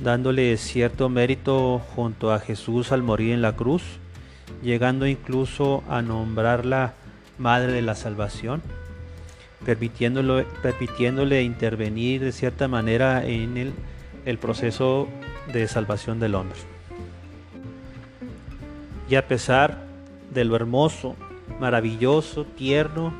dándole 0.00 0.56
cierto 0.56 1.08
mérito 1.08 1.80
junto 1.94 2.32
a 2.32 2.40
Jesús 2.40 2.90
al 2.90 3.02
morir 3.02 3.32
en 3.32 3.42
la 3.42 3.54
cruz, 3.54 3.82
llegando 4.62 5.06
incluso 5.06 5.84
a 5.88 6.02
nombrarla 6.02 6.94
Madre 7.36 7.72
de 7.72 7.82
la 7.82 7.94
Salvación, 7.94 8.62
permitiéndole, 9.64 10.46
permitiéndole 10.62 11.42
intervenir 11.42 12.22
de 12.22 12.32
cierta 12.32 12.68
manera 12.68 13.24
en 13.26 13.56
el, 13.56 13.72
el 14.24 14.38
proceso 14.38 15.08
de 15.52 15.66
salvación 15.68 16.20
del 16.20 16.36
hombre. 16.36 16.58
Y 19.10 19.16
a 19.16 19.26
pesar 19.26 19.84
de 20.32 20.44
lo 20.44 20.56
hermoso, 20.56 21.16
maravilloso, 21.60 22.44
tierno 22.44 23.12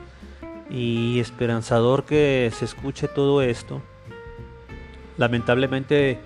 y 0.70 1.18
esperanzador 1.20 2.04
que 2.04 2.50
se 2.54 2.64
escuche 2.64 3.08
todo 3.08 3.42
esto, 3.42 3.82
lamentablemente 5.16 6.18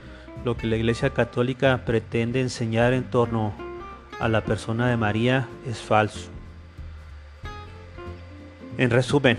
lo 0.45 0.57
que 0.57 0.67
la 0.67 0.77
Iglesia 0.77 1.11
Católica 1.11 1.83
pretende 1.85 2.41
enseñar 2.41 2.93
en 2.93 3.05
torno 3.05 3.53
a 4.21 4.29
la 4.29 4.43
persona 4.43 4.89
de 4.89 4.97
María 4.97 5.49
es 5.67 5.79
falso. 5.79 6.31
En 8.77 8.91
resumen, 8.91 9.39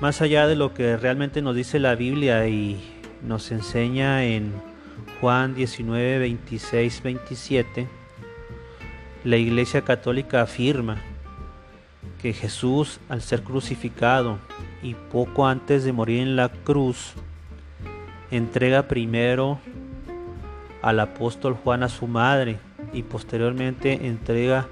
más 0.00 0.22
allá 0.22 0.46
de 0.46 0.56
lo 0.56 0.74
que 0.74 0.96
realmente 0.96 1.42
nos 1.42 1.56
dice 1.56 1.78
la 1.78 1.94
Biblia 1.94 2.46
y 2.46 2.80
nos 3.22 3.50
enseña 3.50 4.24
en 4.24 4.52
Juan 5.20 5.54
19, 5.54 6.18
26, 6.18 7.02
27, 7.02 7.88
la 9.24 9.36
Iglesia 9.36 9.82
Católica 9.82 10.42
afirma 10.42 10.98
que 12.22 12.32
Jesús, 12.32 13.00
al 13.08 13.20
ser 13.20 13.42
crucificado 13.42 14.38
y 14.80 14.94
poco 14.94 15.48
antes 15.48 15.82
de 15.82 15.92
morir 15.92 16.20
en 16.20 16.36
la 16.36 16.50
cruz, 16.50 17.14
entrega 18.30 18.86
primero 18.86 19.58
al 20.82 21.00
apóstol 21.00 21.54
Juan 21.54 21.82
a 21.82 21.88
su 21.88 22.06
madre 22.06 22.60
y 22.92 23.02
posteriormente 23.02 24.06
entrega 24.06 24.68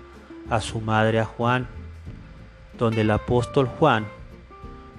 a 0.49 0.61
su 0.61 0.81
madre 0.81 1.19
a 1.19 1.25
Juan, 1.25 1.67
donde 2.79 3.01
el 3.01 3.11
apóstol 3.11 3.67
Juan, 3.67 4.07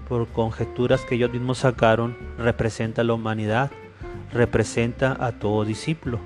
por 0.10 0.27
conjeturas 0.27 1.05
que 1.05 1.15
ellos 1.15 1.31
mismos 1.31 1.60
sacaron, 1.60 2.17
representa 2.38 3.01
a 3.01 3.05
la 3.05 3.13
humanidad, 3.13 3.72
representa 4.34 5.15
a 5.20 5.31
todo 5.31 5.63
discípulo. 5.63 6.20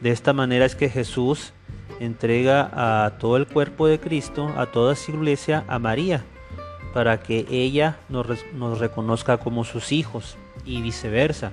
De 0.00 0.10
esta 0.10 0.32
manera 0.32 0.64
es 0.64 0.76
que 0.76 0.88
Jesús 0.88 1.52
entrega 2.00 2.70
a 2.72 3.18
todo 3.18 3.36
el 3.36 3.46
cuerpo 3.46 3.86
de 3.86 4.00
Cristo, 4.00 4.52
a 4.56 4.66
toda 4.66 4.94
su 4.94 5.12
iglesia, 5.12 5.64
a 5.68 5.78
María, 5.78 6.24
para 6.94 7.20
que 7.20 7.46
ella 7.50 7.98
nos, 8.08 8.26
nos 8.54 8.78
reconozca 8.78 9.38
como 9.38 9.64
sus 9.64 9.92
hijos 9.92 10.36
y 10.64 10.82
viceversa 10.82 11.52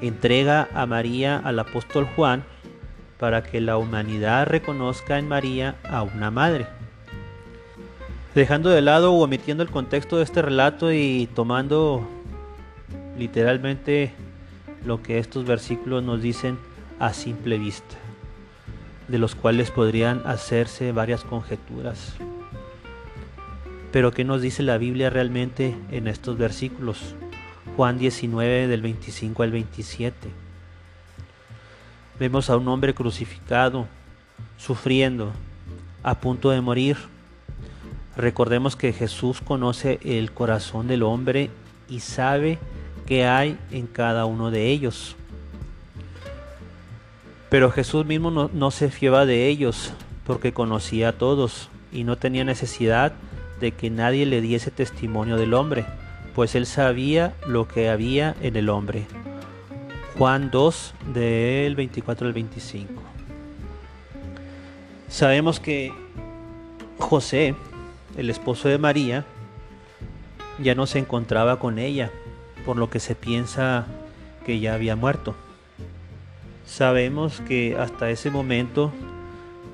entrega 0.00 0.68
a 0.74 0.86
María 0.86 1.38
al 1.38 1.58
apóstol 1.58 2.06
Juan 2.16 2.44
para 3.18 3.42
que 3.42 3.60
la 3.60 3.78
humanidad 3.78 4.46
reconozca 4.46 5.18
en 5.18 5.28
María 5.28 5.76
a 5.84 6.02
una 6.02 6.30
madre. 6.30 6.66
Dejando 8.34 8.70
de 8.70 8.82
lado 8.82 9.12
o 9.12 9.22
omitiendo 9.22 9.62
el 9.62 9.70
contexto 9.70 10.16
de 10.16 10.24
este 10.24 10.42
relato 10.42 10.92
y 10.92 11.28
tomando 11.34 12.06
literalmente 13.16 14.12
lo 14.84 15.02
que 15.02 15.18
estos 15.18 15.44
versículos 15.44 16.02
nos 16.02 16.20
dicen 16.20 16.58
a 16.98 17.12
simple 17.12 17.58
vista, 17.58 17.96
de 19.08 19.18
los 19.18 19.34
cuales 19.34 19.70
podrían 19.70 20.22
hacerse 20.26 20.92
varias 20.92 21.24
conjeturas. 21.24 22.14
Pero 23.92 24.12
¿qué 24.12 24.24
nos 24.24 24.42
dice 24.42 24.62
la 24.62 24.78
Biblia 24.78 25.10
realmente 25.10 25.76
en 25.90 26.08
estos 26.08 26.36
versículos? 26.36 27.14
Juan 27.76 27.98
19 27.98 28.66
del 28.66 28.82
25 28.82 29.42
al 29.42 29.52
27. 29.52 30.30
Vemos 32.18 32.48
a 32.50 32.56
un 32.56 32.68
hombre 32.68 32.94
crucificado, 32.94 33.86
sufriendo, 34.56 35.32
a 36.02 36.20
punto 36.20 36.50
de 36.50 36.60
morir. 36.60 36.96
Recordemos 38.16 38.76
que 38.76 38.92
Jesús 38.92 39.40
conoce 39.40 39.98
el 40.04 40.32
corazón 40.32 40.86
del 40.86 41.02
hombre 41.02 41.50
y 41.88 42.00
sabe 42.00 42.58
qué 43.06 43.26
hay 43.26 43.58
en 43.70 43.86
cada 43.86 44.24
uno 44.26 44.50
de 44.50 44.70
ellos. 44.70 45.16
Pero 47.54 47.70
Jesús 47.70 48.04
mismo 48.04 48.32
no, 48.32 48.70
se 48.72 48.90
fiaba 48.90 49.26
de 49.26 49.46
ellos, 49.46 49.92
porque 50.26 50.52
conocía 50.52 51.10
a 51.10 51.12
todos 51.12 51.68
y 51.92 52.02
no 52.02 52.18
tenía 52.18 52.42
necesidad 52.42 53.12
de 53.60 53.70
que 53.70 53.90
nadie 53.90 54.26
le 54.26 54.40
diese 54.40 54.72
testimonio 54.72 55.36
del 55.36 55.54
hombre, 55.54 55.86
pues 56.34 56.56
él 56.56 56.66
sabía 56.66 57.32
lo 57.46 57.68
que 57.68 57.90
había 57.90 58.34
en 58.42 58.56
el 58.56 58.68
hombre. 58.68 59.06
Juan 60.18 60.50
2 60.50 60.94
del 61.14 61.76
24 61.76 62.26
al 62.26 62.32
25. 62.32 62.92
Sabemos 65.06 65.60
que 65.60 65.92
José, 66.98 67.54
el 68.16 68.30
esposo 68.30 68.68
de 68.68 68.78
María, 68.78 69.24
ya 70.60 70.74
no 70.74 70.86
se 70.86 70.98
encontraba 70.98 71.60
con 71.60 71.78
ella, 71.78 72.10
por 72.66 72.76
lo 72.76 72.90
que 72.90 72.98
se 72.98 73.14
piensa 73.14 73.86
que 74.44 74.58
ya 74.58 74.74
había 74.74 74.96
muerto. 74.96 75.36
Sabemos 76.66 77.42
que 77.42 77.76
hasta 77.78 78.10
ese 78.10 78.30
momento 78.30 78.92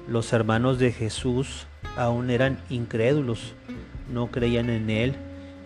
los 0.08 0.32
hermanos 0.32 0.78
de 0.78 0.92
Jesús 0.92 1.66
aún 1.96 2.30
eran 2.30 2.58
incrédulos, 2.68 3.54
no 4.12 4.26
creían 4.26 4.70
en 4.70 4.90
Él, 4.90 5.14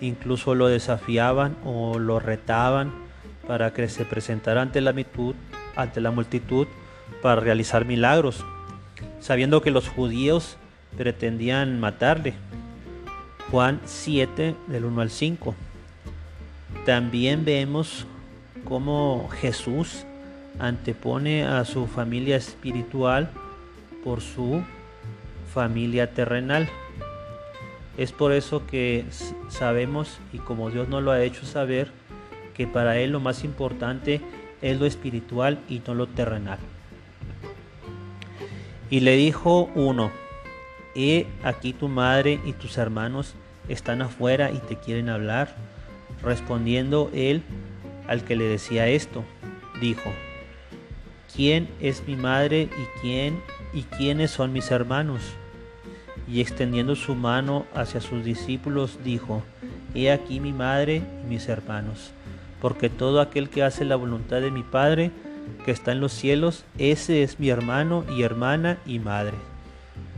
incluso 0.03 0.55
lo 0.55 0.69
desafiaban 0.69 1.57
o 1.65 1.99
lo 1.99 2.21
retaban 2.21 2.93
para 3.49 3.73
que 3.73 3.89
se 3.89 4.05
presentara 4.05 4.61
ante 4.61 4.83
la, 4.83 4.93
multitud, 4.93 5.35
ante 5.77 6.01
la 6.03 6.11
multitud 6.11 6.67
para 7.23 7.41
realizar 7.41 7.87
milagros, 7.87 8.45
sabiendo 9.21 9.63
que 9.63 9.71
los 9.71 9.89
judíos 9.89 10.59
pretendían 10.97 11.81
matarle. 11.81 12.35
Juan 13.51 13.81
7 13.85 14.55
del 14.67 14.85
1 14.85 15.01
al 15.01 15.11
5. 15.11 15.55
También 16.85 17.45
vemos 17.47 18.07
cómo 18.65 19.29
Jesús 19.41 20.05
antepone 20.59 21.45
a 21.45 21.65
su 21.65 21.87
familia 21.87 22.37
espiritual 22.37 23.31
por 24.03 24.21
su 24.21 24.63
familia 25.53 26.13
terrenal. 26.13 26.69
Es 27.97 28.13
por 28.13 28.33
eso 28.33 28.67
que 28.67 29.05
sabemos, 29.49 30.19
y 30.33 30.39
como 30.39 30.71
Dios 30.71 30.89
nos 30.89 31.03
lo 31.03 31.13
ha 31.13 31.23
hecho 31.23 31.47
saber, 31.47 31.91
que 32.55 32.67
para 32.67 32.99
Él 32.99 33.13
lo 33.13 33.21
más 33.21 33.45
importante 33.45 34.21
es 34.63 34.79
lo 34.79 34.87
espiritual 34.87 35.59
y 35.69 35.83
no 35.87 35.95
lo 35.95 36.07
terrenal. 36.07 36.59
Y 38.91 39.01
le 39.01 39.17
dijo 39.17 39.71
uno, 39.75 40.11
He 40.95 41.27
aquí 41.43 41.73
tu 41.73 41.89
madre 41.89 42.41
y 42.45 42.53
tus 42.53 42.79
hermanos 42.79 43.35
están 43.69 44.03
afuera 44.03 44.51
y 44.53 44.59
te 44.59 44.77
quieren 44.77 45.09
hablar. 45.09 45.57
Respondiendo 46.23 47.11
él 47.13 47.43
al 48.07 48.25
que 48.25 48.37
le 48.37 48.45
decía 48.45 48.87
esto, 48.87 49.25
dijo, 49.81 50.13
¿quién 51.35 51.69
es 51.81 52.07
mi 52.07 52.17
madre 52.17 52.63
y 52.63 53.01
quién 53.01 53.41
y 53.73 53.83
quiénes 53.83 54.31
son 54.31 54.53
mis 54.53 54.71
hermanos? 54.71 55.21
Y 56.29 56.41
extendiendo 56.41 56.97
su 56.97 57.15
mano 57.15 57.67
hacia 57.75 58.01
sus 58.01 58.25
discípulos, 58.25 58.99
dijo, 59.05 59.43
He 59.95 60.11
aquí 60.11 60.41
mi 60.41 60.53
madre 60.53 61.03
y 61.23 61.29
mis 61.29 61.49
hermanos, 61.49 62.13
porque 62.61 62.89
todo 62.89 63.21
aquel 63.21 63.51
que 63.51 63.63
hace 63.63 63.85
la 63.85 63.97
voluntad 63.97 64.41
de 64.41 64.51
mi 64.51 64.63
Padre, 64.63 65.11
que 65.65 65.71
está 65.71 65.93
en 65.93 66.01
los 66.01 66.13
cielos, 66.13 66.65
ese 66.79 67.23
es 67.23 67.39
mi 67.39 67.51
hermano 67.51 68.05
y 68.17 68.23
hermana 68.23 68.79
y 68.87 68.99
madre. 68.99 69.37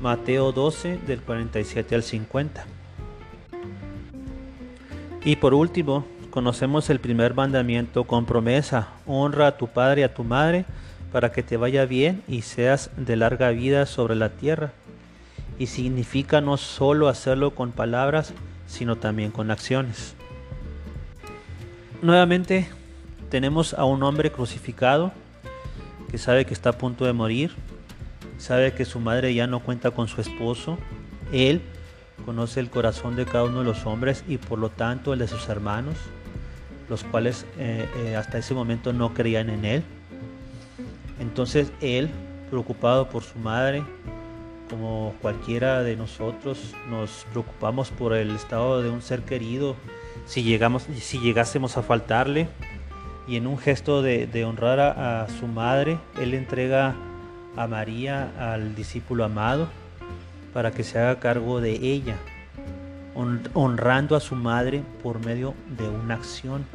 Mateo 0.01 0.53
12 0.53 0.99
del 1.07 1.21
47 1.21 1.95
al 1.95 2.03
50. 2.03 2.65
Y 5.25 5.37
por 5.37 5.55
último, 5.55 6.07
conocemos 6.31 6.89
el 6.89 7.01
primer 7.01 7.35
mandamiento 7.35 8.05
con 8.05 8.27
promesa, 8.27 8.91
honra 9.07 9.49
a 9.49 9.57
tu 9.57 9.67
padre 9.67 10.03
y 10.03 10.05
a 10.05 10.15
tu 10.15 10.23
madre 10.23 10.65
para 11.17 11.33
que 11.33 11.43
te 11.43 11.57
vaya 11.57 11.87
bien 11.87 12.23
y 12.29 12.43
seas 12.43 12.91
de 12.99 13.17
larga 13.17 13.49
vida 13.49 13.87
sobre 13.87 14.15
la 14.17 14.29
tierra. 14.29 14.73
Y 15.59 15.69
significa 15.69 16.43
no 16.43 16.59
solo 16.59 17.09
hacerlo 17.09 17.55
con 17.55 17.73
palabras, 17.73 18.35
sino 18.67 18.97
también 18.97 19.31
con 19.31 19.51
acciones. 19.51 20.15
Nuevamente 22.03 22.69
tenemos 23.31 23.73
a 23.73 23.87
un 23.87 24.03
hombre 24.03 24.31
crucificado 24.31 25.11
que 26.11 26.19
sabe 26.19 26.45
que 26.45 26.53
está 26.53 26.69
a 26.69 26.77
punto 26.77 27.07
de 27.07 27.15
morir, 27.15 27.55
sabe 28.37 28.75
que 28.75 28.85
su 28.85 29.01
madre 29.01 29.33
ya 29.33 29.47
no 29.47 29.61
cuenta 29.61 29.93
con 29.93 30.09
su 30.09 30.21
esposo, 30.21 30.77
él 31.33 31.63
conoce 32.27 32.61
el 32.61 32.69
corazón 32.69 33.17
de 33.17 33.25
cada 33.25 33.45
uno 33.45 33.61
de 33.61 33.65
los 33.65 33.87
hombres 33.87 34.23
y 34.29 34.37
por 34.37 34.59
lo 34.59 34.69
tanto 34.69 35.15
el 35.15 35.19
de 35.19 35.29
sus 35.29 35.49
hermanos, 35.49 35.97
los 36.91 37.05
cuales 37.05 37.47
eh, 37.57 37.89
eh, 38.05 38.17
hasta 38.17 38.37
ese 38.37 38.53
momento 38.53 38.93
no 38.93 39.15
creían 39.15 39.49
en 39.49 39.65
él. 39.65 39.83
Entonces 41.19 41.73
él, 41.81 42.11
preocupado 42.51 43.09
por 43.09 43.23
su 43.23 43.39
madre, 43.39 43.83
como 44.69 45.15
cualquiera 45.23 45.83
de 45.83 45.97
nosotros, 45.97 46.75
nos 46.89 47.27
preocupamos 47.31 47.91
por 47.91 48.15
el 48.15 48.35
estado 48.35 48.83
de 48.83 48.91
un 48.91 49.03
ser 49.03 49.23
querido, 49.23 49.77
si, 50.27 50.43
llegamos, 50.43 50.87
si 50.99 51.19
llegásemos 51.19 51.77
a 51.77 51.83
faltarle. 51.83 52.49
Y 53.29 53.37
en 53.37 53.49
un 53.49 53.59
gesto 53.59 54.03
de, 54.03 54.45
honrar 54.45 54.79
a 54.79 55.27
su 55.41 55.49
madre, 55.49 55.99
él 56.21 56.33
entrega 56.33 56.95
a 57.57 57.67
María, 57.67 58.31
al 58.39 58.77
discípulo 58.77 59.25
amado, 59.25 59.69
para 60.53 60.71
que 60.71 60.85
se 60.85 60.99
haga 60.99 61.19
cargo 61.19 61.61
de 61.61 61.73
ella, 61.73 62.17
honrando 63.55 64.15
a 64.15 64.21
su 64.21 64.37
madre 64.37 64.83
por 65.03 65.25
medio 65.25 65.55
de 65.77 65.89
una 65.89 66.15
acción. 66.15 66.67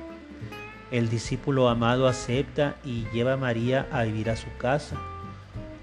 El 0.92 1.10
discípulo 1.10 1.70
amado 1.70 2.06
acepta 2.06 2.76
y 2.84 3.06
lleva 3.14 3.34
a 3.34 3.38
María 3.38 3.88
a 3.94 4.04
vivir 4.04 4.30
a 4.30 4.36
su 4.36 4.48
casa. 4.58 4.98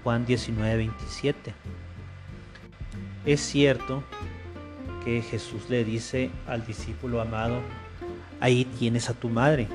Juan 0.03 0.23
19, 0.27 0.77
27. 0.77 1.51
Es 3.25 3.41
cierto 3.41 4.03
que 5.03 5.23
Jesús 5.23 5.67
le 5.67 5.83
dice 5.83 6.29
al 6.47 6.63
discípulo 6.63 7.21
amado, 7.21 7.59
ahí 8.39 8.65
tienes 8.65 9.09
a 9.09 9.15
tu 9.15 9.29
madre, 9.29 9.67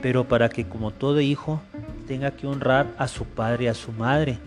pero 0.00 0.26
para 0.26 0.48
que 0.48 0.68
como 0.68 0.90
todo 0.90 1.20
hijo 1.20 1.62
tenga 2.08 2.32
que 2.32 2.48
honrar 2.48 2.92
a 2.98 3.06
su 3.06 3.24
padre 3.24 3.64
y 3.64 3.68
a 3.68 3.74
su 3.74 3.92
madre. 3.92 4.38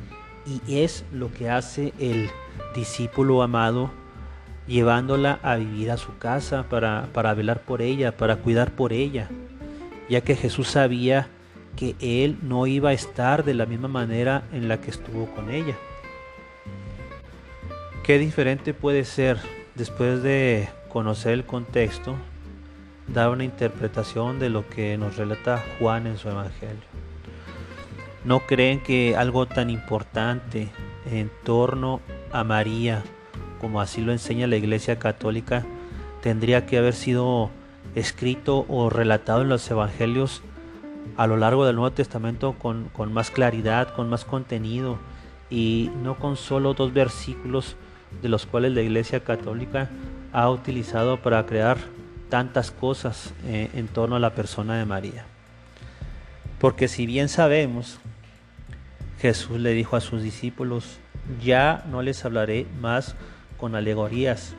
Y 0.45 0.79
es 0.79 1.05
lo 1.13 1.31
que 1.31 1.49
hace 1.49 1.93
el 1.99 2.29
discípulo 2.75 3.41
amado 3.41 3.91
llevándola 4.67 5.39
a 5.41 5.55
vivir 5.55 5.91
a 5.91 5.97
su 5.97 6.17
casa 6.17 6.65
para, 6.69 7.07
para 7.13 7.33
velar 7.33 7.61
por 7.61 7.81
ella, 7.81 8.17
para 8.17 8.37
cuidar 8.37 8.71
por 8.71 8.91
ella, 8.93 9.29
ya 10.09 10.21
que 10.21 10.35
Jesús 10.35 10.67
sabía 10.67 11.27
que 11.75 11.95
él 11.99 12.37
no 12.41 12.67
iba 12.67 12.89
a 12.89 12.93
estar 12.93 13.43
de 13.43 13.53
la 13.53 13.65
misma 13.65 13.87
manera 13.87 14.43
en 14.51 14.67
la 14.67 14.79
que 14.79 14.91
estuvo 14.91 15.27
con 15.27 15.51
ella. 15.51 15.75
Qué 18.03 18.17
diferente 18.19 18.73
puede 18.73 19.03
ser 19.03 19.39
después 19.75 20.21
de 20.23 20.69
conocer 20.89 21.33
el 21.33 21.45
contexto, 21.45 22.15
dar 23.07 23.29
una 23.29 23.43
interpretación 23.43 24.39
de 24.39 24.49
lo 24.49 24.67
que 24.69 24.97
nos 24.97 25.17
relata 25.17 25.63
Juan 25.79 26.07
en 26.07 26.17
su 26.17 26.29
Evangelio. 26.29 26.83
¿No 28.23 28.39
creen 28.41 28.79
que 28.79 29.15
algo 29.15 29.45
tan 29.45 29.69
importante 29.69 30.69
en 31.11 31.29
torno 31.43 32.01
a 32.31 32.43
María, 32.43 33.03
como 33.59 33.81
así 33.81 34.01
lo 34.01 34.11
enseña 34.11 34.47
la 34.47 34.55
Iglesia 34.55 34.97
Católica, 34.97 35.65
tendría 36.21 36.65
que 36.65 36.77
haber 36.77 36.93
sido 36.93 37.51
escrito 37.95 38.65
o 38.67 38.89
relatado 38.89 39.41
en 39.41 39.49
los 39.49 39.69
Evangelios 39.71 40.41
a 41.17 41.27
lo 41.27 41.37
largo 41.37 41.65
del 41.65 41.75
Nuevo 41.75 41.93
Testamento 41.93 42.53
con, 42.53 42.89
más 43.13 43.31
claridad, 43.31 43.93
con 43.93 44.09
más 44.09 44.25
contenido 44.25 44.97
y 45.49 45.91
no 46.03 46.15
con 46.15 46.35
solo 46.35 46.73
dos 46.73 46.93
versículos 46.93 47.75
de 48.21 48.29
los 48.29 48.45
cuales 48.45 48.73
la 48.73 48.81
Iglesia 48.81 49.21
Católica 49.21 49.89
ha 50.33 50.49
utilizado 50.49 51.21
para 51.21 51.45
crear 51.45 51.77
tantas 52.29 52.71
cosas 52.71 53.33
eh, 53.45 53.69
en 53.73 53.87
torno 53.87 54.17
a 54.17 54.19
la 54.19 54.35
persona 54.35 54.77
de 54.77 54.85
María. 54.85 55.25
Porque 56.59 56.87
si 56.87 57.05
bien 57.05 57.29
sabemos 57.29 57.99
Jesús 59.19 59.59
le 59.59 59.71
dijo 59.71 59.95
a 59.95 60.01
sus 60.01 60.21
discípulos, 60.21 60.99
ya 61.41 61.83
no 61.89 62.01
les 62.01 62.25
hablaré 62.25 62.67
más 62.81 63.15
con 63.57 63.75
alegorías, 63.75 64.55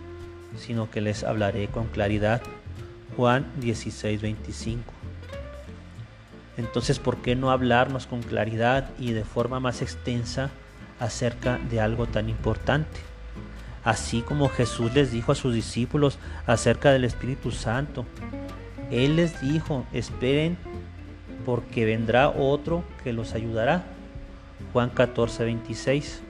sino 0.57 0.91
que 0.91 1.01
les 1.01 1.25
hablaré 1.25 1.69
con 1.69 1.87
claridad. 1.87 2.43
Juan 3.17 3.47
16, 3.61 4.21
25. 4.21 4.93
Entonces, 6.57 6.99
¿por 6.99 7.19
qué 7.19 7.37
no 7.37 7.51
hablarnos 7.51 8.07
con 8.07 8.23
claridad 8.23 8.91
y 8.99 9.13
de 9.13 9.25
forma 9.25 9.61
más 9.61 9.83
extensa 9.83 10.51
acerca 11.01 11.59
de 11.71 11.81
algo 11.81 12.07
tan 12.07 12.29
importante? 12.29 13.01
Así 13.85 14.23
como 14.23 14.49
Jesús 14.49 14.93
les 14.95 15.13
dijo 15.13 15.33
a 15.33 15.37
sus 15.37 15.55
discípulos 15.55 16.19
acerca 16.47 16.91
del 16.91 17.05
Espíritu 17.05 17.51
Santo. 17.51 18.05
Él 18.91 19.17
les 19.17 19.41
dijo, 19.41 19.87
esperen 19.93 20.57
porque 21.45 21.85
vendrá 21.85 22.29
otro 22.29 22.85
que 23.05 23.13
los 23.13 23.35
ayudará 23.35 23.85
Juan 24.73 24.91
14, 24.91 25.45
26, 25.45 26.23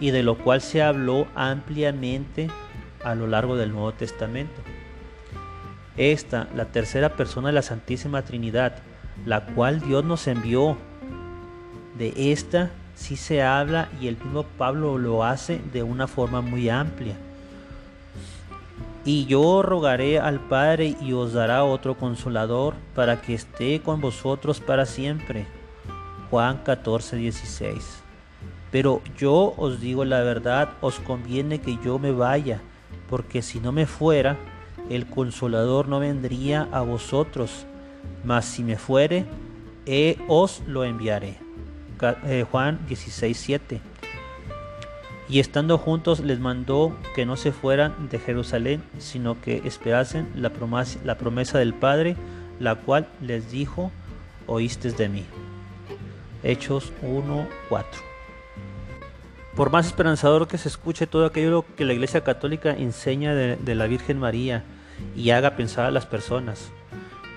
y 0.00 0.10
de 0.10 0.22
lo 0.22 0.38
cual 0.38 0.60
se 0.60 0.82
habló 0.82 1.26
ampliamente 1.34 2.48
a 3.04 3.14
lo 3.14 3.26
largo 3.26 3.56
del 3.56 3.72
Nuevo 3.72 3.92
Testamento. 3.92 4.60
Esta, 5.98 6.46
la 6.54 6.66
tercera 6.66 7.10
persona 7.10 7.48
de 7.48 7.54
la 7.54 7.62
Santísima 7.62 8.22
Trinidad, 8.22 8.76
la 9.26 9.44
cual 9.46 9.80
Dios 9.80 10.04
nos 10.04 10.28
envió, 10.28 10.76
de 11.98 12.32
esta 12.32 12.70
sí 12.94 13.16
se 13.16 13.42
habla 13.42 13.88
y 14.00 14.06
el 14.06 14.16
mismo 14.16 14.44
Pablo 14.44 14.96
lo 14.96 15.24
hace 15.24 15.60
de 15.72 15.82
una 15.82 16.06
forma 16.06 16.40
muy 16.40 16.68
amplia. 16.68 17.16
Y 19.04 19.26
yo 19.26 19.62
rogaré 19.62 20.20
al 20.20 20.38
Padre 20.38 20.96
y 21.00 21.12
os 21.14 21.32
dará 21.32 21.64
otro 21.64 21.96
consolador 21.96 22.74
para 22.94 23.20
que 23.20 23.34
esté 23.34 23.80
con 23.80 24.00
vosotros 24.00 24.60
para 24.60 24.86
siempre. 24.86 25.46
Juan 26.30 26.58
14, 26.58 27.16
16. 27.16 28.02
Pero 28.70 29.00
yo 29.16 29.54
os 29.56 29.80
digo 29.80 30.04
la 30.04 30.20
verdad, 30.20 30.70
os 30.80 31.00
conviene 31.00 31.60
que 31.60 31.78
yo 31.82 31.98
me 31.98 32.12
vaya, 32.12 32.60
porque 33.08 33.42
si 33.42 33.60
no 33.60 33.72
me 33.72 33.86
fuera, 33.86 34.36
el 34.90 35.06
consolador 35.06 35.88
no 35.88 36.00
vendría 36.00 36.68
a 36.72 36.80
vosotros, 36.82 37.66
mas 38.24 38.44
si 38.44 38.62
me 38.62 38.76
fuere, 38.76 39.26
eh, 39.86 40.18
os 40.28 40.62
lo 40.66 40.84
enviaré. 40.84 41.36
Eh, 42.24 42.44
Juan 42.50 42.78
16, 42.88 43.36
7. 43.36 43.80
Y 45.28 45.40
estando 45.40 45.76
juntos 45.76 46.20
les 46.20 46.38
mandó 46.40 46.96
que 47.14 47.26
no 47.26 47.36
se 47.36 47.52
fueran 47.52 48.08
de 48.08 48.18
Jerusalén, 48.18 48.82
sino 48.98 49.40
que 49.40 49.62
esperasen 49.64 50.28
la 50.34 50.50
promesa, 50.50 50.98
la 51.04 51.18
promesa 51.18 51.58
del 51.58 51.74
Padre, 51.74 52.16
la 52.60 52.76
cual 52.76 53.08
les 53.20 53.50
dijo, 53.50 53.90
oíste 54.46 54.90
de 54.92 55.08
mí. 55.08 55.24
Hechos 56.42 56.92
1, 57.02 57.46
4. 57.68 58.00
Por 59.54 59.70
más 59.70 59.86
esperanzador 59.86 60.48
que 60.48 60.56
se 60.56 60.68
escuche 60.68 61.06
todo 61.06 61.26
aquello 61.26 61.64
que 61.76 61.84
la 61.84 61.92
Iglesia 61.92 62.22
Católica 62.22 62.70
enseña 62.70 63.34
de, 63.34 63.56
de 63.56 63.74
la 63.74 63.86
Virgen 63.86 64.18
María 64.18 64.64
y 65.16 65.30
haga 65.30 65.56
pensar 65.56 65.86
a 65.86 65.90
las 65.90 66.06
personas, 66.06 66.70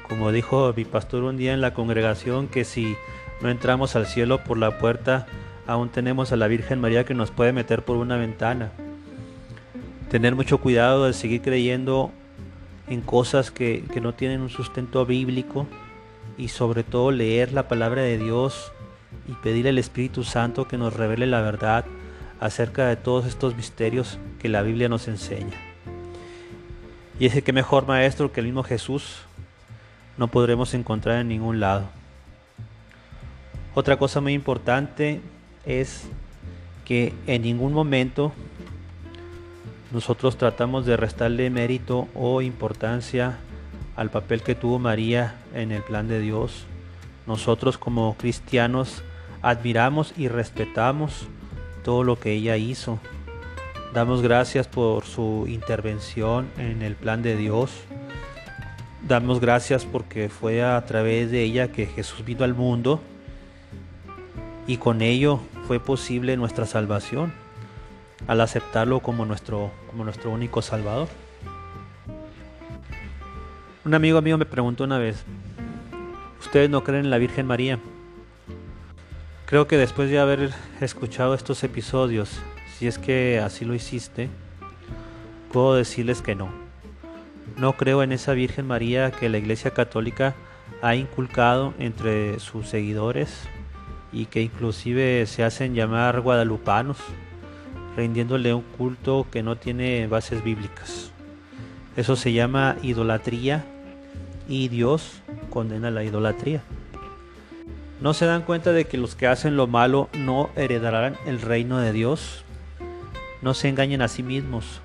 como 0.07 0.31
dijo 0.31 0.73
mi 0.75 0.85
pastor 0.85 1.23
un 1.23 1.37
día 1.37 1.53
en 1.53 1.61
la 1.61 1.73
congregación, 1.73 2.47
que 2.47 2.65
si 2.65 2.95
no 3.41 3.49
entramos 3.49 3.95
al 3.95 4.05
cielo 4.05 4.43
por 4.43 4.57
la 4.57 4.77
puerta, 4.77 5.25
aún 5.67 5.89
tenemos 5.89 6.31
a 6.31 6.35
la 6.35 6.47
Virgen 6.47 6.79
María 6.79 7.05
que 7.05 7.13
nos 7.13 7.31
puede 7.31 7.53
meter 7.53 7.83
por 7.83 7.97
una 7.97 8.17
ventana. 8.17 8.71
Tener 10.09 10.35
mucho 10.35 10.59
cuidado 10.59 11.05
de 11.05 11.13
seguir 11.13 11.41
creyendo 11.41 12.11
en 12.87 13.01
cosas 13.01 13.51
que, 13.51 13.83
no 14.01 14.13
tienen 14.13 14.41
un 14.41 14.49
sustento 14.49 15.05
bíblico 15.05 15.65
y 16.37 16.49
sobre 16.49 16.83
todo 16.83 17.11
leer 17.11 17.53
la 17.53 17.67
palabra 17.69 18.01
de 18.01 18.17
Dios 18.17 18.73
y 19.27 19.33
pedirle 19.33 19.69
al 19.69 19.77
Espíritu 19.77 20.23
Santo 20.23 20.67
que 20.67 20.77
nos 20.77 20.93
revele 20.93 21.25
la 21.25 21.41
verdad 21.41 21.85
acerca 22.41 22.87
de 22.87 22.97
todos 22.97 23.25
estos 23.25 23.55
misterios 23.55 24.19
que 24.39 24.49
la 24.49 24.61
Biblia 24.61 24.89
nos 24.89 25.07
enseña. 25.07 25.70
Y 27.19 27.25
ese 27.25 27.43
que 27.43 27.53
mejor 27.53 27.85
maestro 27.87 28.31
que 28.31 28.39
el 28.39 28.47
mismo 28.47 28.63
Jesús 28.63 29.17
no 30.17 30.27
podremos 30.27 30.73
encontrar 30.73 31.19
en 31.21 31.27
ningún 31.27 31.59
lado. 31.59 31.85
Otra 33.73 33.97
cosa 33.97 34.21
muy 34.21 34.33
importante 34.33 35.21
es 35.65 36.03
que 36.85 37.13
en 37.27 37.43
ningún 37.43 37.73
momento 37.73 38.33
nosotros 39.91 40.37
tratamos 40.37 40.85
de 40.85 40.97
restarle 40.97 41.49
mérito 41.49 42.07
o 42.15 42.41
importancia 42.41 43.37
al 43.95 44.09
papel 44.09 44.41
que 44.41 44.55
tuvo 44.55 44.79
María 44.79 45.35
en 45.53 45.71
el 45.71 45.83
plan 45.83 46.07
de 46.07 46.19
Dios. 46.19 46.65
Nosotros 47.27 47.77
como 47.77 48.15
cristianos 48.17 49.03
admiramos 49.41 50.13
y 50.17 50.27
respetamos 50.27 51.27
todo 51.83 52.03
lo 52.03 52.19
que 52.19 52.31
ella 52.33 52.57
hizo. 52.57 52.99
Damos 53.93 54.21
gracias 54.21 54.69
por 54.69 55.03
su 55.03 55.45
intervención 55.49 56.49
en 56.57 56.81
el 56.81 56.95
plan 56.95 57.21
de 57.21 57.35
Dios. 57.35 57.71
Damos 59.05 59.41
gracias 59.41 59.83
porque 59.83 60.29
fue 60.29 60.63
a 60.63 60.85
través 60.85 61.29
de 61.29 61.43
ella 61.43 61.73
que 61.73 61.87
Jesús 61.87 62.23
vino 62.23 62.45
al 62.45 62.53
mundo 62.53 63.01
y 64.65 64.77
con 64.77 65.01
ello 65.01 65.41
fue 65.67 65.81
posible 65.81 66.37
nuestra 66.37 66.65
salvación 66.65 67.33
al 68.27 68.39
aceptarlo 68.39 69.01
como 69.01 69.25
nuestro, 69.25 69.71
como 69.89 70.05
nuestro 70.05 70.31
único 70.31 70.61
Salvador. 70.61 71.09
Un 73.83 73.93
amigo 73.93 74.21
mío 74.21 74.37
me 74.37 74.45
preguntó 74.45 74.85
una 74.85 74.99
vez, 74.99 75.25
¿ustedes 76.39 76.69
no 76.69 76.83
creen 76.85 77.05
en 77.05 77.11
la 77.11 77.17
Virgen 77.17 77.45
María? 77.45 77.77
Creo 79.47 79.67
que 79.67 79.75
después 79.75 80.09
de 80.09 80.19
haber 80.19 80.53
escuchado 80.79 81.33
estos 81.33 81.61
episodios, 81.65 82.39
si 82.81 82.87
es 82.87 82.97
que 82.97 83.39
así 83.39 83.63
lo 83.63 83.75
hiciste, 83.75 84.27
puedo 85.51 85.75
decirles 85.75 86.23
que 86.23 86.33
no. 86.33 86.49
No 87.55 87.73
creo 87.73 88.01
en 88.01 88.11
esa 88.11 88.33
Virgen 88.33 88.65
María 88.65 89.11
que 89.11 89.29
la 89.29 89.37
Iglesia 89.37 89.69
Católica 89.69 90.33
ha 90.81 90.95
inculcado 90.95 91.75
entre 91.77 92.39
sus 92.39 92.67
seguidores 92.67 93.43
y 94.11 94.25
que 94.25 94.41
inclusive 94.41 95.27
se 95.27 95.43
hacen 95.43 95.75
llamar 95.75 96.21
guadalupanos, 96.21 96.97
rindiéndole 97.95 98.51
un 98.51 98.63
culto 98.63 99.27
que 99.31 99.43
no 99.43 99.57
tiene 99.57 100.07
bases 100.07 100.43
bíblicas. 100.43 101.11
Eso 101.95 102.15
se 102.15 102.33
llama 102.33 102.77
idolatría 102.81 103.63
y 104.49 104.69
Dios 104.69 105.21
condena 105.51 105.91
la 105.91 106.03
idolatría. 106.03 106.63
¿No 108.01 108.15
se 108.15 108.25
dan 108.25 108.41
cuenta 108.41 108.71
de 108.71 108.85
que 108.85 108.97
los 108.97 109.13
que 109.13 109.27
hacen 109.27 109.55
lo 109.55 109.67
malo 109.67 110.09
no 110.17 110.49
heredarán 110.55 111.15
el 111.27 111.41
reino 111.41 111.77
de 111.77 111.93
Dios? 111.93 112.43
No 113.41 113.53
se 113.53 113.69
engañen 113.69 114.01
a 114.01 114.07
sí 114.07 114.23
mismos. 114.23 114.81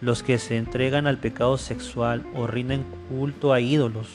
Los 0.00 0.22
que 0.22 0.38
se 0.38 0.56
entregan 0.56 1.06
al 1.06 1.18
pecado 1.18 1.58
sexual 1.58 2.24
o 2.34 2.46
rinden 2.46 2.84
culto 3.08 3.52
a 3.52 3.60
ídolos 3.60 4.08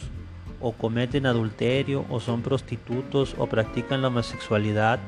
o 0.62 0.74
cometen 0.74 1.26
adulterio 1.26 2.06
o 2.10 2.20
son 2.20 2.42
prostitutos 2.42 3.36
o 3.38 3.48
practican 3.48 4.02
la 4.02 4.10
homosexualidad 4.10 5.00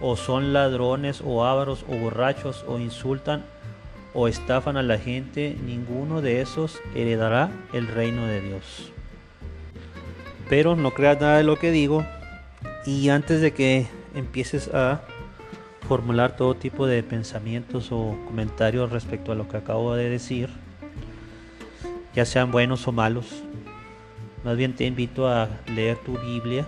o 0.00 0.16
son 0.16 0.52
ladrones 0.52 1.22
o 1.24 1.44
ávaros 1.44 1.84
o 1.88 1.96
borrachos 1.96 2.64
o 2.68 2.78
insultan 2.78 3.44
o 4.14 4.28
estafan 4.28 4.76
a 4.76 4.82
la 4.82 4.98
gente, 4.98 5.56
ninguno 5.64 6.22
de 6.22 6.40
esos 6.40 6.80
heredará 6.94 7.50
el 7.72 7.86
reino 7.86 8.26
de 8.26 8.40
Dios. 8.40 8.92
Pero 10.48 10.76
no 10.76 10.92
creas 10.92 11.20
nada 11.20 11.38
de 11.38 11.44
lo 11.44 11.58
que 11.58 11.70
digo 11.70 12.04
y 12.86 13.10
antes 13.10 13.40
de 13.40 13.52
que 13.52 13.86
empieces 14.14 14.68
a 14.72 15.02
formular 15.88 16.36
todo 16.36 16.54
tipo 16.54 16.86
de 16.86 17.02
pensamientos 17.02 17.88
o 17.92 18.14
comentarios 18.26 18.92
respecto 18.92 19.32
a 19.32 19.34
lo 19.34 19.48
que 19.48 19.56
acabo 19.56 19.94
de 19.94 20.10
decir, 20.10 20.50
ya 22.14 22.26
sean 22.26 22.50
buenos 22.50 22.86
o 22.86 22.92
malos, 22.92 23.42
más 24.44 24.56
bien 24.58 24.74
te 24.74 24.84
invito 24.84 25.28
a 25.28 25.48
leer 25.66 25.96
tu 25.96 26.18
Biblia 26.18 26.66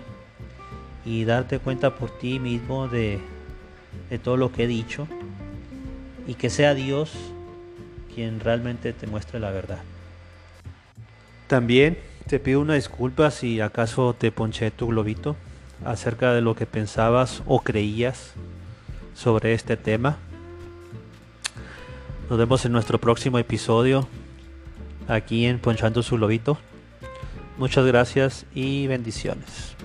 y 1.05 1.23
darte 1.23 1.59
cuenta 1.59 1.95
por 1.95 2.09
ti 2.17 2.39
mismo 2.39 2.87
de, 2.87 3.19
todo 4.23 4.37
lo 4.37 4.51
que 4.51 4.63
he 4.63 4.67
dicho 4.67 5.07
y 6.27 6.33
que 6.33 6.49
sea 6.49 6.73
Dios 6.73 7.13
quien 8.13 8.39
realmente 8.39 8.91
te 8.91 9.05
muestre 9.05 9.39
la 9.39 9.51
verdad. 9.51 9.79
También 11.47 11.97
te 12.27 12.39
pido 12.39 12.59
una 12.59 12.73
disculpa 12.73 13.29
si 13.29 13.61
acaso 13.61 14.15
te 14.17 14.31
ponché 14.31 14.71
tu 14.71 14.87
globito 14.87 15.35
acerca 15.85 16.33
de 16.33 16.41
lo 16.41 16.55
que 16.55 16.65
pensabas 16.65 17.43
o 17.45 17.61
creías 17.61 18.33
sobre 19.13 19.53
este 19.53 19.77
tema. 19.77 20.17
Nos 22.29 22.37
vemos 22.37 22.65
en 22.65 22.71
nuestro 22.71 22.97
próximo 22.97 23.39
episodio 23.39 24.07
aquí 25.07 25.45
en 25.45 25.59
Ponchando 25.59 26.01
su 26.03 26.15
globito. 26.15 26.57
Muchas 27.57 27.85
gracias 27.85 28.45
y 28.53 28.87
bendiciones. 28.87 29.75